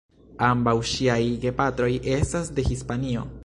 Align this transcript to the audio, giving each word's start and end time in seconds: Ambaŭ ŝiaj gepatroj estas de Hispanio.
Ambaŭ 0.45 0.73
ŝiaj 0.93 1.19
gepatroj 1.45 1.91
estas 2.17 2.53
de 2.57 2.69
Hispanio. 2.71 3.29